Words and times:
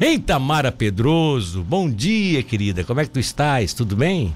Ei, 0.00 0.18
Tamara 0.18 0.72
Pedroso, 0.72 1.62
bom 1.62 1.90
dia, 1.90 2.42
querida. 2.42 2.82
Como 2.82 3.00
é 3.00 3.04
que 3.04 3.10
tu 3.10 3.20
estás? 3.20 3.74
Tudo 3.74 3.94
bem? 3.94 4.34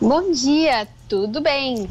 Bom 0.00 0.32
dia, 0.32 0.88
tudo 1.08 1.40
bem. 1.40 1.88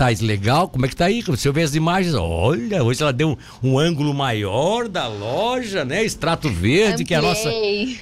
Tais 0.00 0.22
legal? 0.22 0.66
Como 0.66 0.86
é 0.86 0.88
que 0.88 0.96
tá 0.96 1.04
aí? 1.04 1.22
Se 1.36 1.46
eu 1.46 1.52
ver 1.52 1.60
as 1.60 1.74
imagens, 1.74 2.14
olha, 2.14 2.82
hoje 2.82 3.02
ela 3.02 3.12
deu 3.12 3.36
um, 3.62 3.72
um 3.72 3.78
ângulo 3.78 4.14
maior 4.14 4.88
da 4.88 5.06
loja, 5.06 5.84
né? 5.84 6.02
Extrato 6.02 6.48
Verde, 6.48 7.04
que 7.04 7.12
é 7.12 7.18
a 7.18 7.20
nossa 7.20 7.50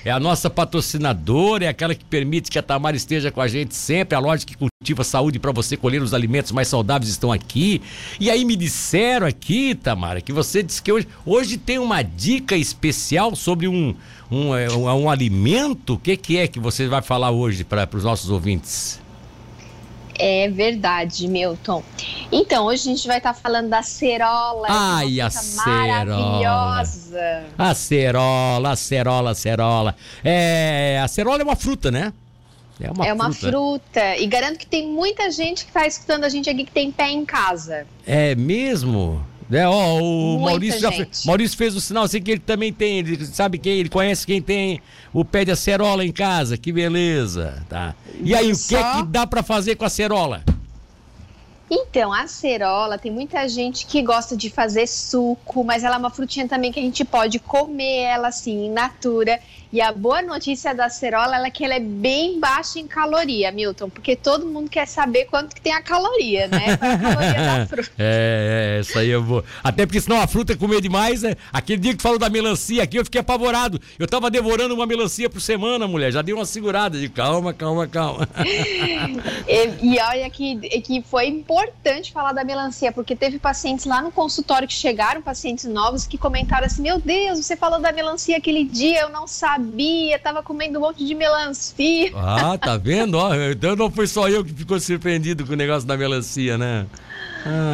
é 0.04 0.10
a 0.12 0.20
nossa 0.20 0.48
patrocinadora, 0.48 1.64
é 1.64 1.68
aquela 1.68 1.96
que 1.96 2.04
permite 2.04 2.52
que 2.52 2.58
a 2.60 2.62
Tamara 2.62 2.96
esteja 2.96 3.32
com 3.32 3.40
a 3.40 3.48
gente 3.48 3.74
sempre, 3.74 4.14
a 4.14 4.20
loja 4.20 4.46
que 4.46 4.56
cultiva 4.56 5.02
saúde 5.02 5.40
para 5.40 5.50
você 5.50 5.76
colher 5.76 6.00
os 6.00 6.14
alimentos 6.14 6.52
mais 6.52 6.68
saudáveis 6.68 7.10
estão 7.10 7.32
aqui. 7.32 7.82
E 8.20 8.30
aí 8.30 8.44
me 8.44 8.54
disseram 8.54 9.26
aqui, 9.26 9.74
Tamara, 9.74 10.20
que 10.20 10.32
você 10.32 10.62
disse 10.62 10.80
que 10.80 10.92
hoje, 10.92 11.08
hoje 11.26 11.56
tem 11.56 11.80
uma 11.80 12.02
dica 12.02 12.56
especial 12.56 13.34
sobre 13.34 13.66
um 13.66 13.92
um, 14.30 14.54
é, 14.54 14.70
um, 14.70 14.84
um 14.84 15.10
alimento. 15.10 15.94
O 15.94 15.98
que, 15.98 16.16
que 16.16 16.38
é 16.38 16.46
que 16.46 16.60
você 16.60 16.86
vai 16.86 17.02
falar 17.02 17.32
hoje 17.32 17.64
para 17.64 17.88
os 17.92 18.04
nossos 18.04 18.30
ouvintes? 18.30 19.00
É 20.18 20.48
verdade, 20.48 21.28
Milton. 21.28 21.82
Então, 22.32 22.66
hoje 22.66 22.90
a 22.90 22.94
gente 22.94 23.06
vai 23.06 23.18
estar 23.18 23.32
tá 23.32 23.40
falando 23.40 23.68
da 23.68 23.82
cerola. 23.82 24.66
Ai, 24.68 25.20
a 25.20 25.30
cerola. 25.30 26.04
Maravilhosa. 26.04 27.44
A 27.56 27.74
cerola, 27.74 28.70
a 28.72 28.76
cerola, 28.76 29.30
a 29.30 29.34
cerola. 29.34 29.96
É, 30.24 31.00
a 31.02 31.06
cerola 31.06 31.40
é 31.40 31.44
uma 31.44 31.56
fruta, 31.56 31.90
né? 31.90 32.12
É 32.80 32.90
uma, 32.90 33.06
é 33.06 33.12
uma 33.12 33.32
fruta. 33.32 33.48
fruta. 33.48 34.16
E 34.16 34.26
garanto 34.26 34.58
que 34.58 34.66
tem 34.66 34.88
muita 34.88 35.30
gente 35.30 35.64
que 35.64 35.70
está 35.70 35.86
escutando 35.86 36.24
a 36.24 36.28
gente 36.28 36.48
aqui 36.48 36.64
que 36.64 36.70
tem 36.70 36.90
pé 36.90 37.10
em 37.10 37.24
casa. 37.24 37.86
É 38.06 38.34
mesmo? 38.34 39.24
É, 39.50 39.66
ó, 39.66 39.98
o 39.98 40.40
Maurício, 40.40 40.78
já 40.78 40.92
fez, 40.92 41.24
Maurício 41.24 41.56
fez 41.56 41.74
o 41.74 41.80
sinal 41.80 42.04
assim 42.04 42.20
que 42.20 42.32
ele 42.32 42.40
também 42.40 42.70
tem, 42.70 42.98
ele 42.98 43.24
sabe 43.24 43.56
quem, 43.56 43.78
ele 43.78 43.88
conhece 43.88 44.26
quem 44.26 44.42
tem 44.42 44.80
o 45.12 45.24
pé 45.24 45.44
de 45.44 45.50
acerola 45.50 46.04
em 46.04 46.12
casa, 46.12 46.58
que 46.58 46.70
beleza, 46.70 47.64
tá? 47.68 47.94
E 48.22 48.34
aí, 48.34 48.52
o 48.52 48.58
que 48.58 48.76
é 48.76 48.82
que 48.92 49.02
dá 49.04 49.26
para 49.26 49.42
fazer 49.42 49.76
com 49.76 49.84
a 49.84 49.86
acerola? 49.86 50.44
Então, 51.70 52.12
a 52.12 52.22
acerola, 52.22 52.98
tem 52.98 53.12
muita 53.12 53.46
gente 53.48 53.86
que 53.86 54.00
gosta 54.02 54.36
de 54.36 54.48
fazer 54.48 54.86
suco, 54.86 55.62
mas 55.62 55.84
ela 55.84 55.96
é 55.96 55.98
uma 55.98 56.10
frutinha 56.10 56.48
também 56.48 56.72
que 56.72 56.80
a 56.80 56.82
gente 56.82 57.04
pode 57.04 57.38
comer 57.38 58.02
ela 58.02 58.28
assim, 58.28 58.66
in 58.66 58.70
natura. 58.70 59.38
E 59.70 59.82
a 59.82 59.92
boa 59.92 60.22
notícia 60.22 60.74
da 60.74 60.86
acerola 60.86 61.46
é 61.46 61.50
que 61.50 61.62
ela 61.62 61.74
é 61.74 61.80
bem 61.80 62.40
baixa 62.40 62.78
em 62.78 62.86
caloria, 62.86 63.52
Milton, 63.52 63.90
porque 63.90 64.16
todo 64.16 64.46
mundo 64.46 64.70
quer 64.70 64.86
saber 64.86 65.26
quanto 65.26 65.54
que 65.54 65.60
tem 65.60 65.74
a 65.74 65.82
caloria, 65.82 66.48
né? 66.48 66.78
A 66.80 66.98
caloria 66.98 67.34
da 67.34 67.66
fruta. 67.68 67.90
É, 67.98 68.76
é, 68.78 68.80
essa 68.80 69.00
aí 69.00 69.10
eu 69.10 69.22
vou. 69.22 69.44
Até 69.62 69.84
porque 69.84 70.00
senão 70.00 70.22
a 70.22 70.26
fruta 70.26 70.54
é 70.54 70.56
comer 70.56 70.80
demais, 70.80 71.20
né? 71.20 71.36
Aquele 71.52 71.82
dia 71.82 71.94
que 71.94 72.00
falou 72.00 72.18
da 72.18 72.30
melancia 72.30 72.82
aqui, 72.82 72.98
eu 72.98 73.04
fiquei 73.04 73.20
apavorado. 73.20 73.78
Eu 73.98 74.06
tava 74.06 74.30
devorando 74.30 74.74
uma 74.74 74.86
melancia 74.86 75.28
por 75.28 75.40
semana, 75.40 75.86
mulher. 75.86 76.12
Já 76.12 76.22
dei 76.22 76.34
uma 76.34 76.46
segurada 76.46 76.98
de 76.98 77.10
calma, 77.10 77.52
calma, 77.52 77.86
calma. 77.86 78.26
e, 79.46 79.94
e 79.94 80.00
olha 80.00 80.30
que, 80.30 80.56
que 80.80 81.02
foi 81.02 81.26
importante 81.26 81.57
falar 82.12 82.32
da 82.32 82.44
melancia, 82.44 82.92
porque 82.92 83.14
teve 83.14 83.38
pacientes 83.38 83.84
lá 83.84 84.00
no 84.00 84.10
consultório 84.10 84.66
que 84.66 84.74
chegaram, 84.74 85.20
pacientes 85.22 85.64
novos, 85.64 86.06
que 86.06 86.18
comentaram 86.18 86.66
assim: 86.66 86.82
Meu 86.82 86.98
Deus, 86.98 87.38
você 87.44 87.56
falou 87.56 87.80
da 87.80 87.92
melancia 87.92 88.36
aquele 88.36 88.64
dia, 88.64 89.02
eu 89.02 89.08
não 89.08 89.26
sabia 89.26 89.58
sabia, 89.58 90.18
tava 90.18 90.42
comendo 90.42 90.78
um 90.78 90.82
monte 90.82 91.04
de 91.04 91.14
melancia. 91.14 92.10
Ah, 92.14 92.56
tá 92.58 92.76
vendo? 92.76 93.16
Ó, 93.16 93.34
então 93.34 93.74
não 93.76 93.90
foi 93.90 94.06
só 94.06 94.28
eu 94.28 94.44
que 94.44 94.52
ficou 94.52 94.78
surpreendido 94.78 95.46
com 95.46 95.52
o 95.52 95.56
negócio 95.56 95.86
da 95.86 95.96
melancia, 95.96 96.56
né? 96.58 96.86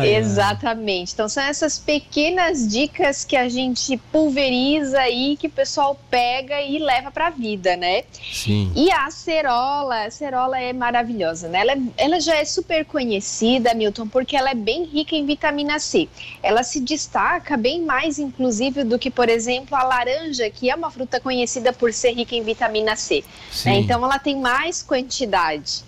Exatamente. 0.05 1.12
Então 1.12 1.29
são 1.29 1.43
essas 1.43 1.79
pequenas 1.79 2.67
dicas 2.67 3.25
que 3.25 3.37
a 3.37 3.48
gente 3.48 3.97
pulveriza 4.12 5.01
aí, 5.01 5.37
que 5.37 5.47
o 5.47 5.51
pessoal 5.51 5.98
pega 6.11 6.61
e 6.61 6.79
leva 6.79 7.11
para 7.11 7.29
a 7.29 7.31
vida, 7.31 7.77
né? 7.77 8.03
Sim. 8.33 8.73
E 8.75 8.91
a 8.91 9.07
acerola, 9.07 9.97
a 9.97 10.05
acerola 10.07 10.59
é 10.59 10.73
maravilhosa, 10.73 11.48
né? 11.48 11.61
Ela, 11.61 11.77
ela 11.97 12.20
já 12.20 12.37
é 12.37 12.45
super 12.45 12.85
conhecida, 12.85 13.75
Milton, 13.75 14.09
porque 14.09 14.36
ela 14.36 14.51
é 14.51 14.55
bem 14.55 14.85
rica 14.85 15.17
em 15.17 15.24
vitamina 15.24 15.79
C. 15.79 16.08
Ela 16.42 16.63
se 16.63 16.80
destaca 16.80 17.57
bem 17.57 17.83
mais, 17.83 18.19
inclusive, 18.19 18.85
do 18.85 18.98
que, 18.98 19.11
por 19.11 19.29
exemplo, 19.29 19.77
a 19.77 19.83
laranja, 19.83 20.48
que 20.51 20.70
é 20.70 20.74
uma 20.74 20.91
fruta 20.91 21.20
conhecida 21.20 21.73
por 21.73 21.92
ser 21.92 22.13
rica 22.13 22.35
em 22.35 22.42
vitamina 22.42 22.97
C. 22.97 23.24
Né? 23.64 23.79
Então 23.79 24.05
ela 24.05 24.19
tem 24.19 24.39
mais 24.39 24.83
quantidade 24.83 25.85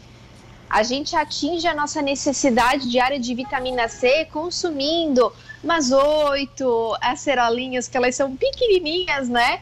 a 0.68 0.82
gente 0.82 1.14
atinge 1.14 1.66
a 1.66 1.74
nossa 1.74 2.02
necessidade 2.02 2.90
diária 2.90 3.18
de 3.18 3.34
vitamina 3.34 3.88
C 3.88 4.26
consumindo 4.26 5.32
umas 5.62 5.90
oito 5.90 6.96
acerolinhas, 7.00 7.88
que 7.88 7.96
elas 7.96 8.14
são 8.14 8.36
pequenininhas, 8.36 9.28
né? 9.28 9.60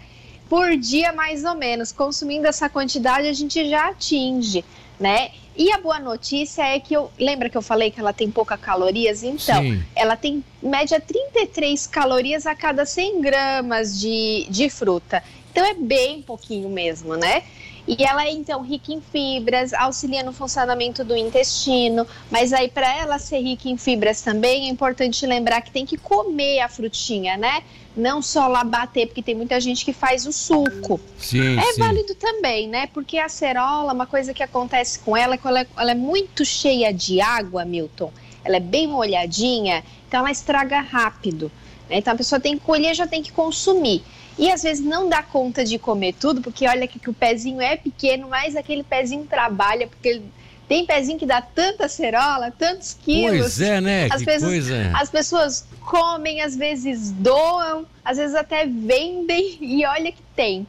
Por 0.49 0.77
dia, 0.77 1.13
mais 1.13 1.45
ou 1.45 1.55
menos. 1.55 1.93
Consumindo 1.93 2.47
essa 2.47 2.69
quantidade, 2.69 3.27
a 3.27 3.33
gente 3.33 3.69
já 3.69 3.89
atinge, 3.89 4.65
né? 4.99 5.31
E 5.57 5.73
a 5.73 5.79
boa 5.79 6.01
notícia 6.01 6.63
é 6.63 6.81
que 6.81 6.95
eu. 6.95 7.11
Lembra 7.19 7.49
que 7.49 7.57
eu 7.57 7.63
falei 7.63 7.91
que 7.91 8.01
ela 8.01 8.13
tem 8.13 8.31
pouca 8.31 8.57
calorias? 8.59 9.23
Então, 9.23 9.63
Sim. 9.63 9.83
ela 9.95 10.17
tem 10.17 10.45
média 10.63 11.01
33 11.01 11.87
calorias 11.87 12.45
a 12.45 12.55
cada 12.55 12.85
100 12.85 13.21
gramas 13.21 13.99
de, 13.99 14.47
de 14.51 14.69
fruta. 14.69 15.23
Então, 15.53 15.65
é 15.65 15.75
bem 15.75 16.21
pouquinho 16.21 16.69
mesmo, 16.69 17.17
né? 17.17 17.45
E 17.87 18.03
ela 18.03 18.25
é 18.25 18.31
então 18.31 18.62
rica 18.62 18.93
em 18.93 19.00
fibras, 19.00 19.75
auxilia 19.75 20.22
no 20.22 20.33
funcionamento 20.33 21.05
do 21.05 21.15
intestino, 21.15 22.06
mas 22.31 22.53
aí 22.53 22.69
para 22.69 22.91
ela 22.99 23.19
ser 23.19 23.41
rica 23.41 23.69
em 23.69 23.77
fibras 23.77 24.22
também 24.22 24.69
é 24.69 24.71
importante 24.71 25.27
lembrar 25.27 25.61
que 25.61 25.71
tem 25.71 25.84
que 25.84 25.99
comer 25.99 26.61
a 26.61 26.69
frutinha, 26.69 27.37
né? 27.37 27.62
Não 27.94 28.23
só 28.23 28.49
lá 28.49 28.65
bater, 28.65 29.06
porque 29.06 29.23
tem 29.23 29.34
muita 29.34 29.61
gente 29.61 29.84
que 29.84 29.93
faz 29.93 30.27
o 30.27 30.33
suco. 30.33 30.99
Sim, 31.19 31.59
é 31.59 31.73
sim. 31.73 31.78
válido 31.78 32.15
também, 32.15 32.67
né? 32.67 32.89
Porque 32.93 33.19
a 33.19 33.27
acerola, 33.27 33.93
uma 33.93 34.06
coisa 34.06 34.33
que 34.33 34.43
acontece 34.43 34.99
com 35.00 35.17
ela, 35.17 35.34
é 35.34 35.39
que 35.39 35.47
ela 35.47 35.61
é, 35.61 35.67
ela 35.77 35.91
é 35.93 35.94
muito 35.94 36.44
cheia 36.44 36.93
de 36.93 37.21
água, 37.21 37.65
Milton. 37.65 38.11
Ela 38.43 38.56
é 38.56 38.61
bem 38.61 38.89
molhadinha, 38.89 39.84
então 40.09 40.21
ela 40.21 40.31
estraga 40.31 40.81
rápido. 40.81 41.53
Né? 41.89 41.99
Então 41.99 42.12
a 42.12 42.17
pessoa 42.17 42.41
tem 42.41 42.56
que 42.59 42.65
colher, 42.65 42.95
já 42.95 43.06
tem 43.06 43.22
que 43.22 43.33
consumir. 43.33 44.03
E 44.39 44.50
às 44.50 44.62
vezes 44.62 44.84
não 44.84 45.09
dá 45.09 45.22
conta 45.22 45.65
de 45.65 45.78
comer 45.78 46.15
tudo, 46.15 46.41
porque 46.41 46.67
olha 46.67 46.89
que, 46.89 46.99
que 46.99 47.11
o 47.11 47.15
pezinho 47.15 47.61
é 47.61 47.77
pequeno, 47.77 48.28
mas 48.28 48.56
aquele 48.56 48.83
pezinho 48.83 49.25
trabalha, 49.25 49.87
porque 49.87 50.23
tem 50.67 50.84
pezinho 50.84 51.19
que 51.19 51.27
dá 51.27 51.41
tanta 51.41 51.89
cerola, 51.89 52.50
tantos 52.50 52.94
quilos. 52.94 53.39
Pois 53.39 53.61
é, 53.61 53.81
né? 53.81 54.09
Às 54.11 54.21
que 54.21 54.25
vezes, 54.25 54.49
coisa. 54.49 54.93
As 54.94 55.11
pessoas 55.11 55.67
comem, 55.81 56.41
às 56.41 56.56
vezes 56.56 57.12
doam, 57.12 57.87
às 58.05 58.17
vezes 58.17 58.34
até 58.34 58.67
vendem, 58.67 59.59
e 59.62 59.84
olha 59.87 60.11
que 60.11 60.23
tem. 60.34 60.67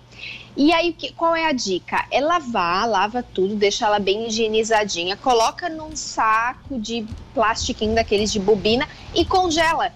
E 0.57 0.71
aí, 0.71 0.95
qual 1.17 1.35
é 1.35 1.47
a 1.47 1.51
dica? 1.51 2.05
É 2.09 2.21
lavar, 2.21 2.87
lava 2.87 3.21
tudo, 3.21 3.55
deixa 3.55 3.85
ela 3.85 3.99
bem 3.99 4.27
higienizadinha, 4.27 5.17
coloca 5.17 5.67
num 5.67 5.93
saco 5.95 6.79
de 6.79 7.05
plastiquinho 7.33 7.93
daqueles 7.93 8.31
de 8.31 8.39
bobina 8.39 8.87
e 9.13 9.25
congela 9.25 9.91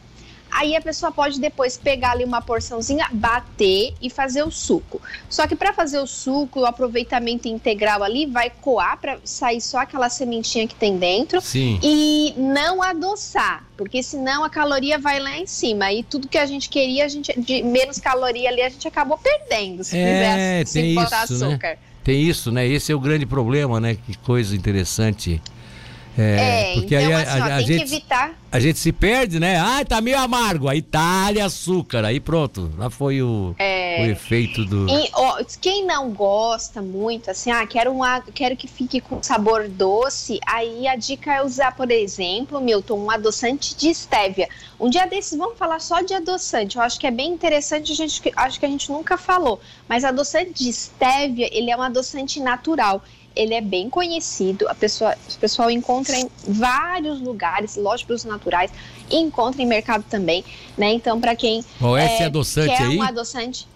Aí 0.51 0.75
a 0.75 0.81
pessoa 0.81 1.11
pode 1.11 1.39
depois 1.39 1.77
pegar 1.77 2.11
ali 2.11 2.23
uma 2.23 2.41
porçãozinha, 2.41 3.07
bater 3.11 3.93
e 4.01 4.09
fazer 4.09 4.43
o 4.43 4.51
suco. 4.51 5.01
Só 5.29 5.47
que 5.47 5.55
para 5.55 5.73
fazer 5.73 5.99
o 5.99 6.07
suco, 6.07 6.61
o 6.61 6.65
aproveitamento 6.65 7.47
integral 7.47 8.03
ali 8.03 8.25
vai 8.25 8.49
coar 8.49 8.97
para 8.97 9.17
sair 9.23 9.61
só 9.61 9.79
aquela 9.79 10.09
sementinha 10.09 10.67
que 10.67 10.75
tem 10.75 10.97
dentro 10.97 11.41
Sim. 11.41 11.79
e 11.81 12.33
não 12.37 12.81
adoçar, 12.81 13.65
porque 13.77 14.01
senão 14.01 14.43
a 14.43 14.49
caloria 14.49 14.97
vai 14.97 15.19
lá 15.19 15.37
em 15.37 15.47
cima 15.47 15.91
e 15.91 16.03
tudo 16.03 16.27
que 16.27 16.37
a 16.37 16.45
gente 16.45 16.69
queria, 16.69 17.05
a 17.05 17.07
gente 17.07 17.37
de 17.39 17.63
menos 17.63 17.99
caloria 17.99 18.49
ali 18.49 18.61
a 18.61 18.69
gente 18.69 18.87
acabou 18.87 19.17
perdendo 19.17 19.83
se 19.83 19.97
é, 19.97 20.63
fizesse 20.63 20.71
sem 20.73 20.95
botar 20.95 21.23
isso, 21.23 21.39
né? 21.39 21.47
açúcar. 21.47 21.69
Né? 21.69 21.77
Tem 22.03 22.21
isso, 22.21 22.51
né? 22.51 22.67
Esse 22.67 22.91
é 22.91 22.95
o 22.95 22.99
grande 22.99 23.25
problema, 23.25 23.79
né? 23.79 23.95
Que 23.95 24.17
coisa 24.17 24.55
interessante. 24.55 25.41
É, 26.19 26.71
é 26.71 26.73
porque 26.73 26.95
então, 26.95 27.07
aí 27.07 27.13
a, 27.13 27.21
assim, 27.21 27.39
ó, 27.39 27.43
a, 27.43 27.55
a 27.55 27.61
gente, 27.61 27.81
evitar. 27.81 28.33
A 28.51 28.59
gente 28.59 28.79
se 28.79 28.91
perde, 28.91 29.39
né? 29.39 29.57
Ah, 29.57 29.85
tá 29.85 30.01
meio 30.01 30.17
amargo. 30.17 30.67
Aí 30.67 30.81
talha 30.81 31.45
açúcar. 31.45 32.03
Aí 32.03 32.19
pronto. 32.19 32.71
Lá 32.77 32.89
foi 32.89 33.21
o, 33.21 33.55
é, 33.57 34.01
o 34.01 34.05
efeito 34.11 34.65
do. 34.65 34.89
E, 34.89 35.09
ó, 35.13 35.41
quem 35.61 35.85
não 35.85 36.09
gosta 36.09 36.81
muito, 36.81 37.31
assim, 37.31 37.51
ah, 37.51 37.65
quero, 37.65 37.91
um, 37.91 38.01
quero 38.33 38.57
que 38.57 38.67
fique 38.67 38.99
com 38.99 39.23
sabor 39.23 39.69
doce. 39.69 40.39
Aí 40.45 40.87
a 40.87 40.95
dica 40.95 41.33
é 41.33 41.43
usar, 41.43 41.75
por 41.75 41.89
exemplo, 41.89 42.59
Milton, 42.59 42.99
um 42.99 43.11
adoçante 43.11 43.75
de 43.75 43.89
estévia. 43.89 44.49
Um 44.79 44.89
dia 44.89 45.05
desses 45.05 45.37
vamos 45.37 45.57
falar 45.57 45.79
só 45.79 46.01
de 46.01 46.13
adoçante. 46.13 46.77
Eu 46.77 46.81
acho 46.81 46.99
que 46.99 47.07
é 47.07 47.11
bem 47.11 47.31
interessante, 47.31 47.91
a 47.91 47.95
gente, 47.95 48.21
acho 48.35 48.59
que 48.59 48.65
a 48.65 48.69
gente 48.69 48.91
nunca 48.91 49.17
falou. 49.17 49.59
Mas 49.87 50.03
adoçante 50.03 50.51
de 50.53 50.69
estévia, 50.69 51.49
ele 51.51 51.71
é 51.71 51.77
um 51.77 51.81
adoçante 51.81 52.39
natural 52.39 53.03
ele 53.35 53.53
é 53.53 53.61
bem 53.61 53.89
conhecido, 53.89 54.67
a 54.67 54.75
pessoa, 54.75 55.15
o 55.35 55.39
pessoal 55.39 55.69
encontra 55.69 56.15
em 56.15 56.29
vários 56.47 57.21
lugares, 57.21 57.75
lojas 57.75 58.03
produtos 58.03 58.25
naturais, 58.29 58.71
encontra 59.09 59.61
em 59.61 59.65
mercado 59.65 60.03
também, 60.09 60.43
né? 60.77 60.91
Então, 60.91 61.19
para 61.19 61.35
quem 61.35 61.63
Qual 61.79 61.97
é 61.97 62.05
esse 62.13 62.23
adoçante 62.23 62.75
quer 62.75 62.83
aí? 62.83 62.97
um 62.97 63.03
adoçante, 63.03 63.67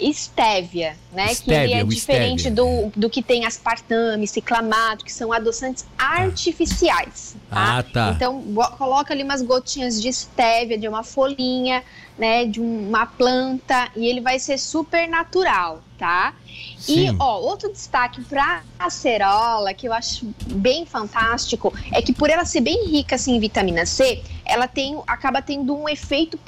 estévia, 0.00 0.96
né? 1.12 1.32
Estévia, 1.32 1.66
que 1.66 1.72
ele 1.72 1.80
é 1.80 1.84
diferente 1.84 2.50
do, 2.50 2.90
do 2.96 3.10
que 3.10 3.22
tem 3.22 3.44
aspartame, 3.44 4.26
ciclamato, 4.26 5.04
que 5.04 5.12
são 5.12 5.32
adoçantes 5.32 5.86
artificiais. 5.98 7.36
Tá? 7.50 7.78
Ah, 7.78 7.82
tá. 7.82 8.12
Então, 8.14 8.42
coloca 8.78 9.12
ali 9.12 9.22
umas 9.22 9.42
gotinhas 9.42 10.00
de 10.00 10.08
estévia, 10.08 10.78
de 10.78 10.88
uma 10.88 11.02
folhinha, 11.02 11.82
né? 12.18 12.46
De 12.46 12.60
uma 12.60 13.06
planta, 13.06 13.90
e 13.94 14.06
ele 14.06 14.20
vai 14.20 14.38
ser 14.38 14.58
super 14.58 15.08
natural, 15.08 15.82
tá? 15.98 16.34
Sim. 16.78 17.08
E, 17.08 17.16
ó, 17.18 17.40
outro 17.40 17.70
destaque 17.70 18.22
para 18.24 18.62
a 18.78 18.86
acerola, 18.86 19.74
que 19.74 19.88
eu 19.88 19.92
acho 19.92 20.26
bem 20.46 20.86
fantástico, 20.86 21.72
é 21.92 22.00
que 22.00 22.12
por 22.12 22.30
ela 22.30 22.44
ser 22.44 22.60
bem 22.60 22.88
rica 22.88 23.16
assim, 23.16 23.36
em 23.36 23.40
vitamina 23.40 23.84
C, 23.84 24.22
ela 24.44 24.68
tem, 24.68 24.98
acaba 25.06 25.42
tendo 25.42 25.76
um 25.76 25.88
efeito 25.88 26.38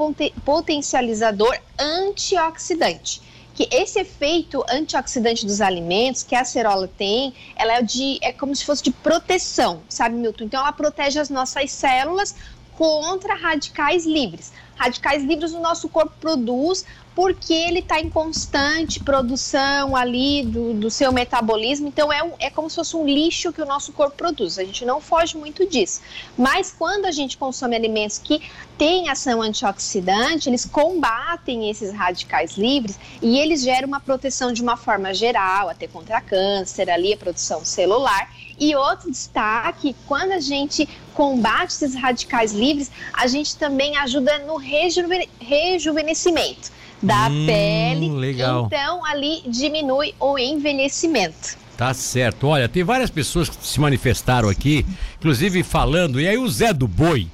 potencializador 0.44 1.56
antioxidante 1.78 3.25
que 3.56 3.66
esse 3.72 3.98
efeito 3.98 4.62
antioxidante 4.68 5.46
dos 5.46 5.62
alimentos 5.62 6.22
que 6.22 6.34
a 6.34 6.42
acerola 6.42 6.86
tem, 6.86 7.32
ela 7.56 7.78
é 7.78 7.82
de 7.82 8.18
é 8.20 8.30
como 8.30 8.54
se 8.54 8.64
fosse 8.64 8.82
de 8.82 8.90
proteção, 8.90 9.82
sabe, 9.88 10.14
Milton? 10.14 10.44
Então 10.44 10.60
ela 10.60 10.72
protege 10.72 11.18
as 11.18 11.30
nossas 11.30 11.70
células 11.70 12.36
contra 12.76 13.34
radicais 13.34 14.06
livres. 14.06 14.52
Radicais 14.76 15.24
livres 15.24 15.52
o 15.52 15.60
nosso 15.60 15.88
corpo 15.88 16.12
produz 16.20 16.84
porque 17.14 17.54
ele 17.54 17.78
está 17.78 17.98
em 17.98 18.10
constante 18.10 19.02
produção 19.02 19.96
ali 19.96 20.44
do, 20.44 20.74
do 20.74 20.90
seu 20.90 21.10
metabolismo. 21.10 21.88
Então, 21.88 22.12
é, 22.12 22.22
um, 22.22 22.32
é 22.38 22.50
como 22.50 22.68
se 22.68 22.76
fosse 22.76 22.94
um 22.94 23.06
lixo 23.06 23.54
que 23.54 23.62
o 23.62 23.64
nosso 23.64 23.90
corpo 23.94 24.14
produz. 24.14 24.58
A 24.58 24.64
gente 24.64 24.84
não 24.84 25.00
foge 25.00 25.34
muito 25.34 25.66
disso. 25.66 26.02
Mas 26.36 26.74
quando 26.78 27.06
a 27.06 27.10
gente 27.10 27.38
consome 27.38 27.74
alimentos 27.74 28.18
que 28.18 28.42
têm 28.76 29.08
ação 29.08 29.40
antioxidante, 29.40 30.50
eles 30.50 30.66
combatem 30.66 31.70
esses 31.70 31.90
radicais 31.90 32.58
livres 32.58 32.98
e 33.22 33.38
eles 33.38 33.62
geram 33.62 33.88
uma 33.88 34.00
proteção 34.00 34.52
de 34.52 34.60
uma 34.60 34.76
forma 34.76 35.14
geral, 35.14 35.70
até 35.70 35.88
contra 35.88 36.20
câncer, 36.20 36.90
ali 36.90 37.14
a 37.14 37.16
produção 37.16 37.64
celular. 37.64 38.30
E 38.58 38.76
outro 38.76 39.10
destaque, 39.10 39.96
quando 40.06 40.32
a 40.32 40.40
gente 40.40 40.86
combate 41.16 41.70
esses 41.70 41.94
radicais 41.94 42.52
livres, 42.52 42.90
a 43.12 43.26
gente 43.26 43.56
também 43.56 43.96
ajuda 43.96 44.38
no 44.40 44.56
rejuvenescimento 45.40 46.70
da 47.02 47.28
hum, 47.28 47.46
pele. 47.46 48.10
Legal. 48.10 48.66
Então, 48.66 49.04
ali 49.04 49.42
diminui 49.46 50.14
o 50.20 50.38
envelhecimento. 50.38 51.56
Tá 51.76 51.94
certo. 51.94 52.48
Olha, 52.48 52.68
tem 52.68 52.84
várias 52.84 53.10
pessoas 53.10 53.48
que 53.48 53.66
se 53.66 53.80
manifestaram 53.80 54.48
aqui, 54.48 54.84
inclusive 55.18 55.62
falando, 55.62 56.20
e 56.20 56.28
aí 56.28 56.36
o 56.36 56.48
Zé 56.48 56.72
do 56.72 56.86
Boi 56.86 57.28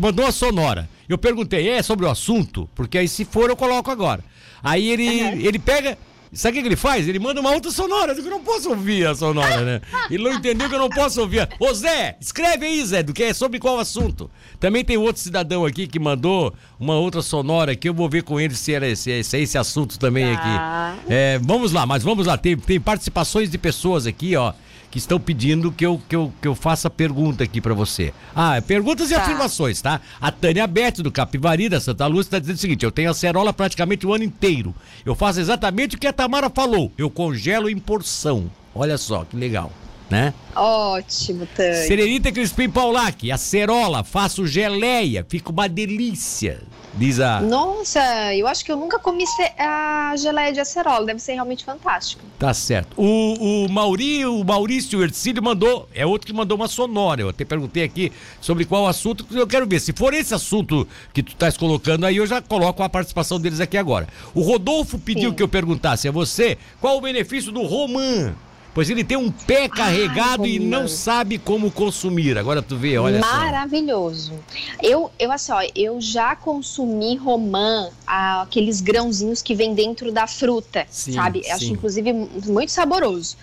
mandou 0.00 0.26
a 0.26 0.32
sonora. 0.32 0.88
Eu 1.08 1.18
perguntei, 1.18 1.68
é 1.68 1.82
sobre 1.82 2.04
o 2.04 2.10
assunto? 2.10 2.68
Porque 2.74 2.98
aí 2.98 3.08
se 3.08 3.24
for 3.24 3.48
eu 3.48 3.56
coloco 3.56 3.90
agora. 3.90 4.24
Aí 4.62 4.88
ele, 4.88 5.08
uhum. 5.08 5.40
ele 5.40 5.58
pega, 5.58 5.98
Sabe 6.32 6.58
o 6.58 6.62
que 6.62 6.68
ele 6.68 6.76
faz? 6.76 7.06
Ele 7.06 7.18
manda 7.18 7.40
uma 7.40 7.50
outra 7.50 7.70
sonora. 7.70 8.14
Eu 8.14 8.24
não 8.24 8.42
posso 8.42 8.70
ouvir 8.70 9.06
a 9.06 9.14
sonora, 9.14 9.62
né? 9.62 9.80
Ele 10.10 10.24
não 10.24 10.32
entendeu 10.32 10.66
que 10.66 10.74
eu 10.74 10.78
não 10.78 10.88
posso 10.88 11.20
ouvir. 11.20 11.46
Ô 11.60 11.74
Zé, 11.74 12.16
escreve 12.18 12.64
aí, 12.64 12.82
Zé, 12.84 13.02
do 13.02 13.12
que 13.12 13.22
é 13.22 13.34
sobre 13.34 13.58
qual 13.58 13.78
assunto. 13.78 14.30
Também 14.58 14.82
tem 14.82 14.96
outro 14.96 15.20
cidadão 15.20 15.66
aqui 15.66 15.86
que 15.86 15.98
mandou 15.98 16.54
uma 16.80 16.94
outra 16.94 17.20
sonora 17.20 17.76
que 17.76 17.86
eu 17.86 17.92
vou 17.92 18.08
ver 18.08 18.22
com 18.22 18.40
ele 18.40 18.54
se 18.54 18.72
era 18.72 18.88
esse, 18.88 19.10
esse, 19.10 19.36
esse 19.36 19.58
assunto 19.58 19.98
também 19.98 20.34
tá. 20.34 20.94
aqui. 20.94 21.04
É, 21.12 21.38
vamos 21.42 21.70
lá, 21.70 21.84
mas 21.84 22.02
vamos 22.02 22.26
lá. 22.26 22.38
Tem, 22.38 22.56
tem 22.56 22.80
participações 22.80 23.50
de 23.50 23.58
pessoas 23.58 24.06
aqui, 24.06 24.34
ó 24.34 24.54
que 24.92 24.98
estão 24.98 25.18
pedindo 25.18 25.72
que 25.72 25.86
eu, 25.86 26.00
que 26.06 26.14
eu, 26.14 26.30
que 26.40 26.46
eu 26.46 26.54
faça 26.54 26.90
pergunta 26.90 27.42
aqui 27.42 27.62
para 27.62 27.72
você. 27.72 28.12
Ah, 28.36 28.60
perguntas 28.60 29.10
e 29.10 29.14
tá. 29.14 29.22
afirmações, 29.22 29.80
tá? 29.80 30.02
A 30.20 30.30
Tânia 30.30 30.66
Bete, 30.66 31.02
do 31.02 31.10
Capivari, 31.10 31.70
da 31.70 31.80
Santa 31.80 32.06
Lúcia, 32.06 32.28
está 32.28 32.38
dizendo 32.38 32.56
o 32.56 32.60
seguinte: 32.60 32.84
eu 32.84 32.92
tenho 32.92 33.10
acerola 33.10 33.54
praticamente 33.54 34.06
o 34.06 34.12
ano 34.12 34.22
inteiro. 34.22 34.74
Eu 35.04 35.14
faço 35.14 35.40
exatamente 35.40 35.96
o 35.96 35.98
que 35.98 36.06
a 36.06 36.12
Tamara 36.12 36.50
falou. 36.50 36.92
Eu 36.98 37.08
congelo 37.08 37.70
em 37.70 37.78
porção. 37.78 38.50
Olha 38.74 38.98
só, 38.98 39.24
que 39.24 39.34
legal. 39.34 39.72
Né? 40.10 40.34
Ótimo, 40.54 41.46
Tânia. 41.46 41.86
Serenita 41.86 42.30
Crispim 42.30 42.68
Paulac, 42.68 43.30
acerola, 43.30 44.04
faço 44.04 44.46
geleia, 44.46 45.24
fica 45.26 45.50
uma 45.50 45.68
delícia. 45.68 46.60
Diz 46.94 47.20
a. 47.20 47.40
Nossa, 47.40 48.34
eu 48.34 48.46
acho 48.46 48.64
que 48.64 48.70
eu 48.70 48.76
nunca 48.76 48.98
comi 48.98 49.24
a 49.58 50.14
geleia 50.16 50.52
de 50.52 50.60
acerola. 50.60 51.06
Deve 51.06 51.20
ser 51.20 51.32
realmente 51.32 51.64
fantástico. 51.64 52.22
Tá 52.38 52.52
certo. 52.52 52.94
O, 53.00 53.64
o, 53.64 53.68
Mauri, 53.70 54.26
o 54.26 54.44
Maurício 54.44 55.02
Ercílio 55.02 55.42
mandou. 55.42 55.88
É 55.94 56.04
outro 56.04 56.26
que 56.26 56.32
mandou 56.34 56.56
uma 56.56 56.68
sonora. 56.68 57.22
Eu 57.22 57.30
até 57.30 57.44
perguntei 57.44 57.82
aqui 57.82 58.12
sobre 58.42 58.66
qual 58.66 58.86
assunto. 58.86 59.26
Eu 59.30 59.46
quero 59.46 59.66
ver. 59.66 59.80
Se 59.80 59.92
for 59.94 60.12
esse 60.12 60.34
assunto 60.34 60.86
que 61.14 61.22
tu 61.22 61.32
estás 61.32 61.56
colocando 61.56 62.04
aí, 62.04 62.18
eu 62.18 62.26
já 62.26 62.42
coloco 62.42 62.82
a 62.82 62.88
participação 62.90 63.40
deles 63.40 63.60
aqui 63.60 63.78
agora. 63.78 64.06
O 64.34 64.42
Rodolfo 64.42 64.98
pediu 64.98 65.30
Sim. 65.30 65.36
que 65.36 65.42
eu 65.42 65.48
perguntasse 65.48 66.06
a 66.06 66.12
você 66.12 66.58
qual 66.78 66.98
o 66.98 67.00
benefício 67.00 67.50
do 67.50 67.62
romã 67.62 68.34
pois 68.74 68.88
ele 68.90 69.04
tem 69.04 69.16
um 69.16 69.30
pé 69.30 69.68
carregado 69.68 70.44
Ai, 70.44 70.50
e 70.50 70.58
não 70.58 70.88
sabe 70.88 71.38
como 71.38 71.70
consumir. 71.70 72.38
Agora 72.38 72.62
tu 72.62 72.76
vê, 72.76 72.98
olha 72.98 73.20
Maravilhoso. 73.20 74.32
Só. 74.32 74.76
Eu, 74.82 75.10
eu 75.18 75.32
assim, 75.32 75.52
ó, 75.52 75.62
eu 75.74 76.00
já 76.00 76.34
consumi 76.36 77.16
romã, 77.16 77.88
aqueles 78.06 78.80
grãozinhos 78.80 79.42
que 79.42 79.54
vem 79.54 79.74
dentro 79.74 80.12
da 80.12 80.26
fruta, 80.26 80.86
sim, 80.90 81.12
sabe? 81.12 81.42
Sim. 81.42 81.50
Acho 81.50 81.72
inclusive 81.72 82.12
muito 82.12 82.70
saboroso 82.70 83.36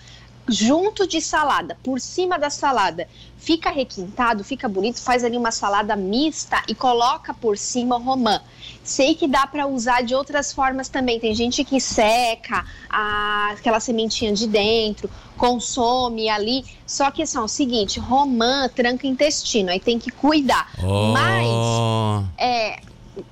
junto 0.50 1.06
de 1.06 1.20
salada, 1.20 1.78
por 1.82 2.00
cima 2.00 2.38
da 2.38 2.50
salada. 2.50 3.08
Fica 3.38 3.70
requintado, 3.70 4.44
fica 4.44 4.68
bonito, 4.68 5.00
faz 5.00 5.24
ali 5.24 5.36
uma 5.36 5.50
salada 5.50 5.96
mista 5.96 6.62
e 6.68 6.74
coloca 6.74 7.32
por 7.32 7.56
cima 7.56 7.96
o 7.96 8.02
romã. 8.02 8.40
Sei 8.82 9.14
que 9.14 9.26
dá 9.28 9.46
para 9.46 9.66
usar 9.66 10.02
de 10.02 10.14
outras 10.14 10.52
formas 10.52 10.88
também. 10.88 11.20
Tem 11.20 11.34
gente 11.34 11.64
que 11.64 11.80
seca 11.80 12.66
a, 12.88 13.52
aquela 13.52 13.80
sementinha 13.80 14.32
de 14.32 14.46
dentro, 14.46 15.08
consome 15.38 16.28
ali. 16.28 16.64
Só 16.86 17.10
que 17.10 17.22
assim, 17.22 17.38
é 17.38 17.40
o 17.40 17.48
seguinte, 17.48 18.00
romã 18.00 18.68
tranca 18.68 19.06
intestino, 19.06 19.70
aí 19.70 19.80
tem 19.80 19.98
que 19.98 20.10
cuidar. 20.10 20.68
Oh. 20.82 21.12
Mas 21.12 22.26
é, 22.36 22.80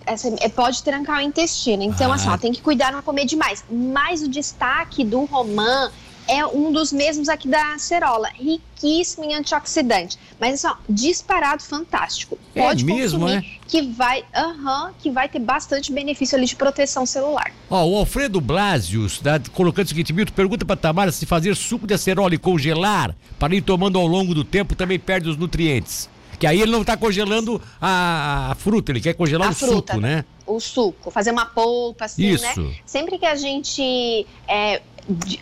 essa, 0.07 0.29
é, 0.41 0.49
pode 0.49 0.83
trancar 0.83 1.19
o 1.19 1.23
intestino. 1.23 1.83
Então, 1.83 2.13
ah. 2.13 2.15
assim, 2.15 2.29
ó, 2.29 2.39
tem 2.39 2.53
que 2.53 2.63
cuidar 2.63 2.93
não 2.93 3.03
comer 3.03 3.25
demais. 3.25 3.65
Mas 3.71 4.23
o 4.23 4.29
destaque 4.29 5.05
do 5.05 5.25
romã 5.25 5.91
é 6.29 6.47
um 6.47 6.71
dos 6.71 6.93
mesmos 6.93 7.29
aqui 7.29 7.49
da 7.49 7.75
acerola, 7.75 8.29
riquíssimo 8.35 9.25
em 9.25 9.35
antioxidante, 9.35 10.19
mas 10.39 10.63
assim, 10.63 10.77
ó, 10.77 10.77
disparado 10.89 11.63
fantástico. 11.63 12.39
É 12.55 12.61
Pode 12.61 12.85
é 12.85 12.87
mesmo, 12.87 13.21
consumir, 13.21 13.39
é? 13.39 13.59
que 13.67 13.83
vai, 13.83 14.21
uh 14.21 14.63
-huh, 14.63 14.93
que 14.99 15.11
vai 15.11 15.29
ter 15.29 15.39
bastante 15.39 15.91
benefício 15.91 16.37
ali 16.37 16.47
de 16.47 16.55
proteção 16.55 17.07
celular. 17.07 17.51
Ó, 17.71 17.85
o 17.85 17.97
Alfredo 17.97 18.41
Blasius 18.41 19.19
tá 19.19 19.41
colocando 19.53 19.87
o 19.87 19.89
seguinte, 19.89 20.13
Milton, 20.13 20.33
pergunta 20.35 20.65
para 20.65 20.77
Tamara 20.77 21.11
se 21.11 21.25
fazer 21.25 21.57
suco 21.57 21.87
de 21.87 21.95
acerola 21.95 22.35
e 22.35 22.39
congelar 22.39 23.17
para 23.39 23.55
ir 23.55 23.63
tomando 23.63 23.99
ao 23.99 24.07
longo 24.07 24.35
do 24.35 24.45
tempo 24.45 24.77
também 24.77 24.99
perde 24.99 25.29
os 25.29 25.37
nutrientes. 25.37 26.09
Que 26.39 26.47
aí 26.47 26.61
ele 26.61 26.71
não 26.71 26.83
está 26.83 26.97
congelando 26.97 27.61
a, 27.81 28.53
a, 28.53 28.55
fruta, 28.55 28.93
ele 28.93 29.01
quer 29.01 29.15
congelar 29.15 29.49
a 29.49 29.51
o 29.51 29.55
fruta, 29.55 29.95
suco, 29.95 30.01
né? 30.01 30.25
O 30.47 30.61
suco, 30.61 31.11
fazer 31.11 31.33
uma 31.33 31.45
polpa, 31.47 32.05
assim, 32.05 32.23
né? 32.23 32.31
Isso. 32.31 32.63
né? 32.63 32.75
Sempre 32.87 33.19
que 33.19 33.27
a 33.27 33.35
gente 33.35 34.25
é, 34.47 34.75
é, 34.75 34.83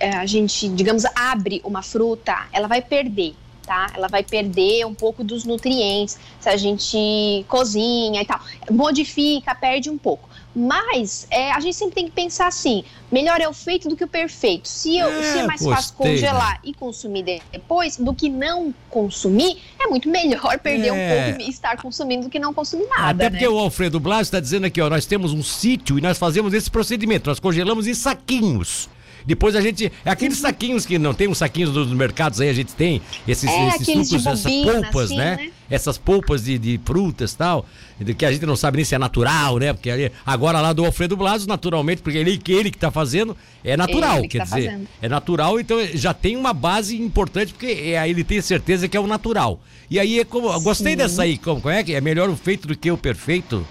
a 0.00 0.26
gente, 0.26 0.68
digamos, 0.68 1.04
abre 1.14 1.60
uma 1.64 1.82
fruta, 1.82 2.46
ela 2.52 2.68
vai 2.68 2.82
perder. 2.82 3.34
Tá? 3.64 3.88
Ela 3.96 4.06
vai 4.06 4.22
perder 4.22 4.86
um 4.86 4.94
pouco 4.94 5.24
dos 5.24 5.42
nutrientes 5.42 6.16
se 6.38 6.48
a 6.48 6.56
gente 6.56 7.44
cozinha 7.48 8.22
e 8.22 8.24
tal. 8.24 8.40
Modifica, 8.70 9.56
perde 9.56 9.90
um 9.90 9.98
pouco. 9.98 10.28
Mas 10.54 11.26
é, 11.30 11.50
a 11.50 11.58
gente 11.58 11.76
sempre 11.76 11.96
tem 11.96 12.04
que 12.06 12.12
pensar 12.12 12.46
assim: 12.46 12.84
melhor 13.10 13.40
é 13.40 13.48
o 13.48 13.52
feito 13.52 13.88
do 13.88 13.96
que 13.96 14.04
o 14.04 14.08
perfeito. 14.08 14.68
Se, 14.68 14.96
eu, 14.96 15.08
é, 15.08 15.22
se 15.22 15.38
é 15.38 15.46
mais 15.46 15.60
gostei, 15.60 15.74
fácil 15.74 15.94
congelar 15.96 16.52
né? 16.52 16.58
e 16.62 16.72
consumir 16.72 17.42
depois 17.52 17.96
do 17.96 18.14
que 18.14 18.28
não 18.28 18.72
consumir, 18.88 19.60
é 19.80 19.88
muito 19.88 20.08
melhor 20.08 20.58
perder 20.60 20.88
é. 20.88 20.92
um 20.92 21.32
pouco 21.32 21.42
e 21.42 21.50
estar 21.50 21.76
consumindo 21.76 22.24
do 22.24 22.30
que 22.30 22.38
não 22.38 22.54
consumir 22.54 22.86
nada. 22.86 23.10
Até 23.10 23.24
né? 23.24 23.30
porque 23.30 23.48
o 23.48 23.58
Alfredo 23.58 23.98
Blas 23.98 24.28
está 24.28 24.38
dizendo 24.38 24.64
aqui: 24.64 24.80
ó, 24.80 24.88
nós 24.88 25.04
temos 25.06 25.32
um 25.32 25.42
sítio 25.42 25.98
e 25.98 26.00
nós 26.00 26.16
fazemos 26.16 26.54
esse 26.54 26.70
procedimento. 26.70 27.28
Nós 27.28 27.40
congelamos 27.40 27.88
em 27.88 27.94
saquinhos. 27.94 28.88
Depois 29.26 29.56
a 29.56 29.60
gente. 29.60 29.92
É 30.04 30.10
aqueles 30.10 30.38
saquinhos 30.38 30.86
que 30.86 30.98
não 30.98 31.12
tem 31.12 31.26
uns 31.26 31.38
saquinhos 31.38 31.74
nos 31.74 31.92
mercados 31.92 32.40
aí, 32.40 32.48
a 32.48 32.52
gente 32.52 32.72
tem 32.74 33.02
esses, 33.26 33.50
é, 33.50 33.68
esses 33.68 33.86
sucos, 33.86 34.26
essas 34.26 34.42
polpas, 34.42 35.06
assim, 35.06 35.16
né? 35.16 35.36
né? 35.36 35.50
Essas 35.68 35.98
polpas 35.98 36.44
de, 36.44 36.56
de 36.56 36.80
frutas 36.84 37.32
e 37.32 37.36
tal, 37.36 37.66
que 38.16 38.24
a 38.24 38.30
gente 38.30 38.46
não 38.46 38.54
sabe 38.54 38.76
nem 38.76 38.84
se 38.84 38.94
é 38.94 38.98
natural, 38.98 39.58
né? 39.58 39.72
Porque 39.72 39.90
ali, 39.90 40.12
agora 40.24 40.60
lá 40.60 40.72
do 40.72 40.84
Alfredo 40.84 41.16
Blaso, 41.16 41.48
naturalmente, 41.48 42.02
porque 42.02 42.16
ele, 42.16 42.40
ele 42.46 42.70
que 42.70 42.78
tá 42.78 42.92
fazendo, 42.92 43.36
é 43.64 43.76
natural. 43.76 44.22
Quer 44.28 44.38
tá 44.38 44.44
dizer, 44.44 44.70
fazendo. 44.70 44.88
é 45.02 45.08
natural, 45.08 45.58
então 45.58 45.76
já 45.92 46.14
tem 46.14 46.36
uma 46.36 46.52
base 46.52 46.96
importante, 46.96 47.52
porque 47.52 47.66
é, 47.66 47.98
aí 47.98 48.10
ele 48.10 48.22
tem 48.22 48.40
certeza 48.40 48.86
que 48.86 48.96
é 48.96 49.00
o 49.00 49.08
natural. 49.08 49.60
E 49.90 49.98
aí 49.98 50.20
é 50.20 50.24
como. 50.24 50.58
Gostei 50.60 50.94
dessa 50.94 51.22
aí, 51.22 51.36
como, 51.36 51.60
como 51.60 51.74
é 51.74 51.82
que 51.82 51.94
é 51.94 52.00
melhor 52.00 52.30
o 52.30 52.36
feito 52.36 52.68
do 52.68 52.76
que 52.76 52.90
o 52.92 52.96
perfeito? 52.96 53.66